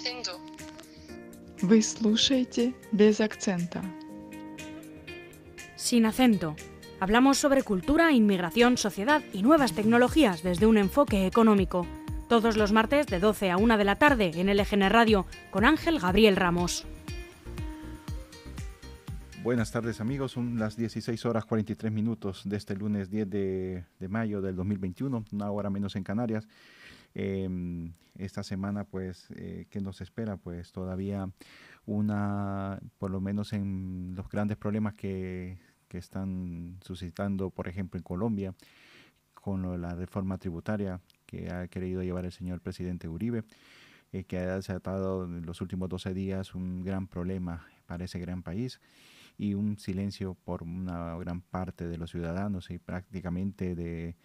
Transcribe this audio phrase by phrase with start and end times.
[0.00, 0.39] acento.
[1.61, 3.81] Вы слушаете без акцента.
[5.75, 6.55] Sin acento.
[6.99, 11.87] Hablamos sobre cultura, inmigración, sociedad y nuevas tecnologías desde un enfoque económico.
[12.29, 15.99] Todos los martes de 12 a 1 de la tarde en LGN Radio con Ángel
[15.99, 16.85] Gabriel Ramos.
[19.43, 24.07] Buenas tardes amigos, son las 16 horas 43 minutos de este lunes 10 de, de
[24.07, 26.47] mayo del 2021, una hora menos en Canarias.
[27.13, 30.37] Em, esta semana, pues, eh, ¿qué nos espera?
[30.37, 31.29] Pues todavía
[31.85, 38.03] una, por lo menos en los grandes problemas que, que están suscitando, por ejemplo, en
[38.03, 38.55] Colombia,
[39.33, 43.43] con la reforma tributaria que ha querido llevar el señor presidente Uribe,
[44.13, 48.43] eh, que ha desatado en los últimos 12 días un gran problema para ese gran
[48.43, 48.79] país
[49.37, 54.15] y un silencio por una gran parte de los ciudadanos y prácticamente de,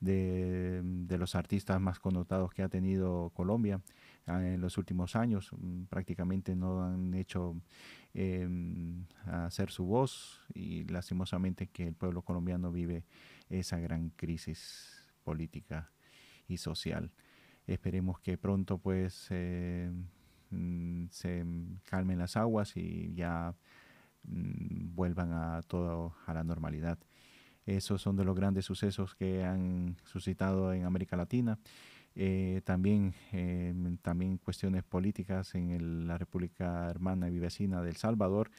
[0.00, 3.82] de, los artistas más connotados que ha tenido Colombia
[4.26, 5.50] ah, en los últimos años.
[5.52, 7.56] Mm, prácticamente no han hecho
[8.14, 8.48] eh,
[9.26, 13.04] hacer su voz y lastimosamente que el pueblo colombiano vive
[13.48, 15.90] esa gran crisis política
[16.48, 17.12] y social.
[17.66, 19.90] Esperemos que pronto pues eh,
[20.50, 21.44] mm, se
[21.84, 23.54] calmen las aguas y ya
[24.24, 26.98] mm, vuelvan a todo a la normalidad.
[27.76, 31.56] Esos son de los grandes sucesos que han suscitado en América Latina.
[32.16, 38.50] Eh, también, eh, también cuestiones políticas en la República Hermana y Vecina del Salvador,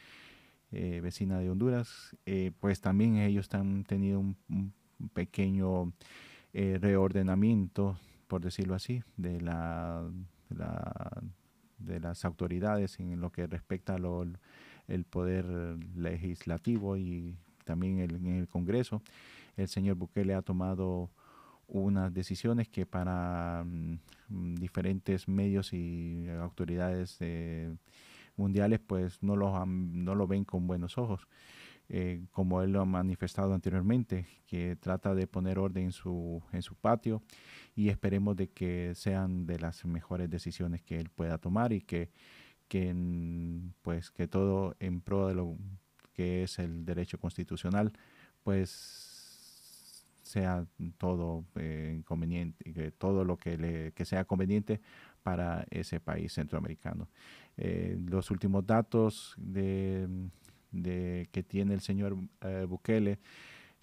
[0.72, 2.16] eh, vecina de Honduras,
[2.62, 4.74] pues también ellos han tenido un,
[5.14, 5.92] pequeño
[6.54, 9.40] reordenamiento, por decirlo así, de,
[11.80, 14.40] de, las autoridades en lo que respecta al
[14.88, 15.46] el poder
[15.96, 19.02] legislativo y también en el Congreso.
[19.58, 21.10] El señor Bukele ha tomado
[21.68, 27.74] unas decisiones que para mm, diferentes medios y autoridades eh,
[28.36, 31.28] mundiales pues no lo, no lo ven con buenos ojos.
[31.94, 36.62] Eh, como él lo ha manifestado anteriormente, que trata de poner orden en su, en
[36.62, 37.22] su patio
[37.76, 42.10] y esperemos de que sean de las mejores decisiones que él pueda tomar y que,
[42.70, 42.96] que,
[43.82, 45.58] pues, que todo en pro de lo
[46.22, 47.92] que es el derecho constitucional,
[48.44, 50.68] pues sea
[51.00, 54.82] todo eh, conveniente, que todo lo que, le, que sea conveniente
[55.24, 57.10] para ese país centroamericano.
[57.58, 60.08] Eh, los últimos datos de,
[61.32, 63.18] que tiene el señor eh, Bukele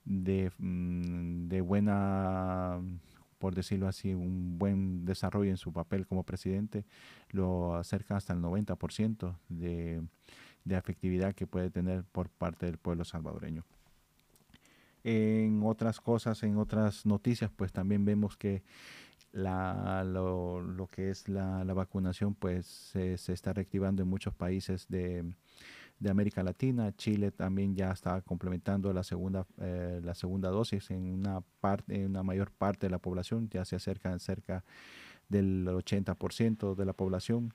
[0.05, 2.81] mm, de buena
[3.39, 6.85] por decirlo así, un buen desarrollo en su papel como presidente,
[7.31, 10.03] lo acerca hasta el 90% de,
[10.69, 13.65] de afectividad que puede tener por parte del pueblo salvadoreño.
[15.03, 18.63] En otras cosas, en otras noticias, pues también vemos que
[19.33, 24.87] la, lo, que es la, la vacunación pues se, se, está reactivando en muchos países
[24.89, 25.25] de,
[25.99, 26.95] de, América Latina.
[26.97, 32.11] Chile también ya está complementando la segunda, eh, la segunda dosis en una, parte, en
[32.11, 34.65] una mayor parte de la población, ya se acercan cerca
[35.29, 37.55] del 80% de la población.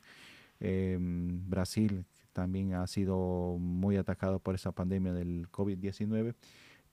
[0.60, 6.36] Eh, Brasil también ha sido muy atacado por esa pandemia del COVID-19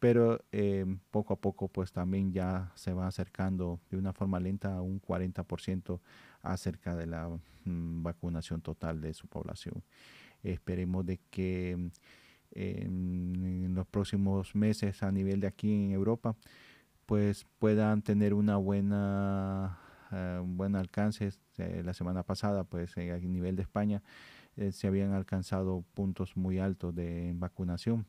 [0.00, 4.74] pero eh, poco a poco pues también ya se va acercando de una forma lenta
[4.74, 6.00] a un 40%
[6.42, 7.28] acerca de la
[7.64, 9.84] mm, vacunación total de su población.
[10.42, 11.72] Esperemos de que
[12.52, 16.34] em, en los próximos meses a nivel de aquí en Europa
[17.04, 19.78] pues puedan tener una buena
[20.12, 21.30] un buen alcance.
[21.58, 24.02] Eh, la semana pasada pues a nivel de España
[24.72, 28.06] se habían alcanzado puntos muy altos de vacunación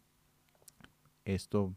[1.26, 1.76] esto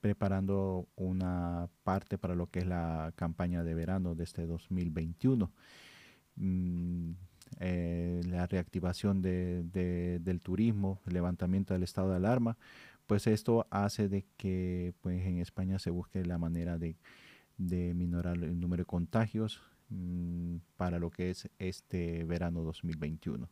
[0.00, 5.50] preparando una parte para lo que es la campaña de verano de este 2021.
[6.36, 7.12] Mm,
[7.60, 12.58] eh, la reactivación del turismo, el levantamiento del estado de alarma,
[13.06, 16.96] pues esto hace de que pues, en España se busque la manera de,
[17.56, 23.48] minorar el número de contagios mm, para lo que es este verano 2021.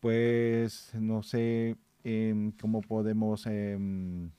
[0.00, 1.76] Pues no sé
[2.08, 4.30] Em, cómo podemos em,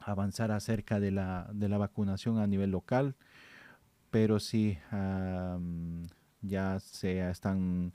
[0.00, 3.14] avanzar acerca de la, de la, vacunación a nivel local,
[4.10, 4.76] pero sí
[6.42, 7.92] ya se están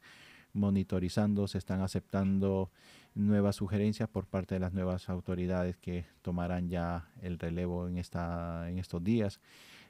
[0.54, 2.72] monitorizando, se están aceptando
[3.14, 8.70] nuevas sugerencias por parte de las nuevas autoridades que tomarán ya el relevo en, esta,
[8.70, 9.42] en estos días.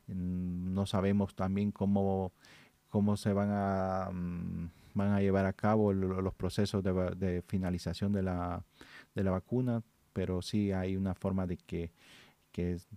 [0.07, 2.31] Mm, no sabemos también cómo,
[2.89, 8.11] cómo se van a, mm, van a llevar a cabo los procesos de, de finalización
[8.11, 8.63] de la,
[9.15, 9.81] de la vacuna,
[10.13, 11.91] pero sí hay una forma de que,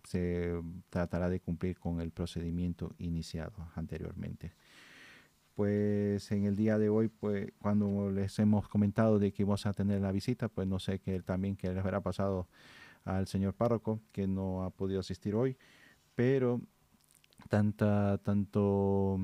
[0.04, 0.60] se
[0.90, 4.52] tratará de cumplir con el procedimiento iniciado anteriormente.
[5.54, 9.72] pues en el día de hoy, pues cuando les hemos comentado de que íbamos a
[9.72, 12.48] tener la visita, pues no sé qué también que les habrá pasado
[13.04, 15.56] al señor párroco que no ha podido asistir hoy,
[16.16, 16.60] pero
[17.48, 19.20] tanta tanto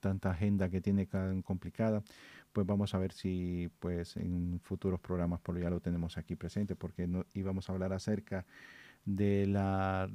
[0.00, 2.02] tanta agenda que tiene tan complicada,
[2.52, 6.76] pues vamos a ver si pues en futuros programas por ya lo tenemos aquí presente
[6.76, 8.46] porque no, íbamos a hablar acerca
[9.04, 10.10] de la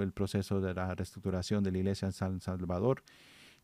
[0.00, 3.02] el proceso de la reestructuración de la iglesia en San Salvador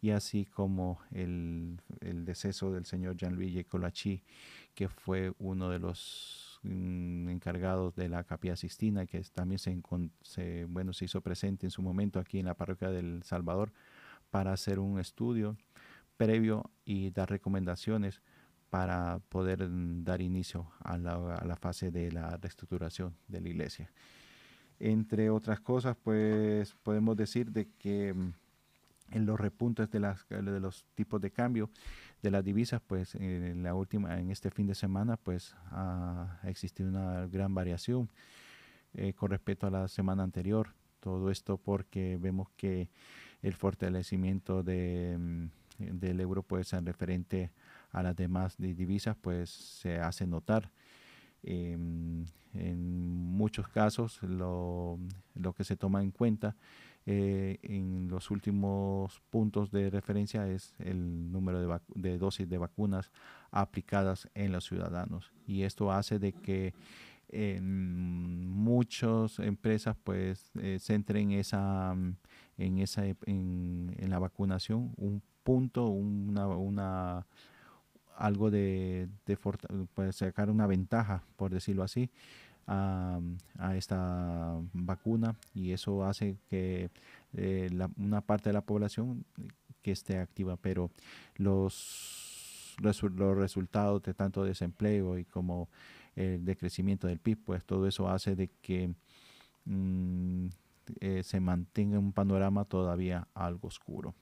[0.00, 4.22] y así como el, el deceso del señor Gianluigi Colachi,
[4.74, 9.80] que fue uno de los mm, encargados de la capilla Sistina, que también se,
[10.22, 13.72] se, bueno, se hizo presente en su momento aquí en la parroquia del Salvador
[14.30, 15.56] para hacer un estudio
[16.16, 18.20] previo y dar recomendaciones
[18.70, 23.90] para poder mm, dar inicio a la, fase de la reestructuración de la iglesia.
[24.78, 28.32] Entre otras cosas, pues podemos decir de que mm,
[29.12, 31.70] en los repuntes de, las, de los tipos de cambio
[32.22, 36.90] de las divisas, pues en la última, en este fin de semana, pues ha existido
[36.90, 38.10] una gran variación
[38.94, 40.74] eh, con respecto a la semana anterior.
[41.00, 42.90] Todo esto porque vemos que
[43.42, 47.50] el fortalecimiento de, mm, del euro, pues en referente
[47.92, 50.70] a las demás divisas, pues se hace notar.
[51.42, 52.24] Em,
[52.54, 53.06] en
[53.36, 54.98] muchos casos lo,
[55.34, 56.56] lo que se toma en cuenta
[57.06, 63.10] eh, en los últimos puntos de referencia es el número de, de, dosis de vacunas
[63.50, 66.74] aplicadas en los ciudadanos y esto hace de que
[67.30, 71.94] en muchas empresas pues eh, centren esa
[72.56, 77.26] en esa en, en, la vacunación un punto una, una
[78.16, 79.38] algo de, de
[79.94, 82.10] pues, sacar una ventaja por decirlo así
[82.68, 83.20] a,
[83.76, 86.90] esta vacuna y eso hace que
[87.34, 89.24] eh, una parte de la población
[89.82, 90.90] que esté activa, pero
[91.36, 95.68] los, los resultados de tanto desempleo y como
[96.18, 98.92] el decrecimiento del PIB, pues todo eso hace de que
[99.64, 100.46] mm,
[101.00, 104.14] eh, se mantenga un panorama todavía algo oscuro.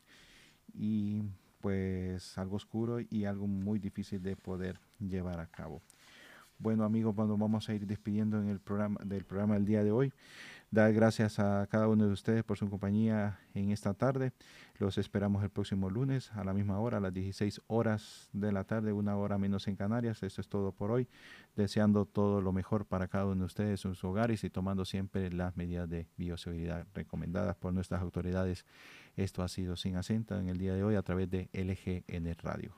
[0.75, 1.23] Y
[1.61, 5.81] pues algo oscuro y algo muy difícil de poder llevar a cabo.
[6.59, 9.93] Bueno amigos, cuando vamos a ir despidiendo en el programa del programa del día de
[9.93, 10.13] hoy.
[10.71, 14.33] Dar gracias a cada uno de ustedes por su compañía en esta tarde.
[14.79, 18.65] Los esperamos el próximo lunes a la misma hora, a las 16 horas de la
[18.65, 20.23] tarde, una hora menos en Canarias.
[20.23, 21.09] Eso es todo por hoy.
[21.55, 25.31] Deseando todo lo mejor para cada uno de ustedes en sus hogares y tomando siempre
[25.31, 28.65] las medidas de bioseguridad recomendadas por nuestras autoridades.
[29.15, 32.75] Esto ha sido Sin Acento en el día de hoy a través de LGN Radio.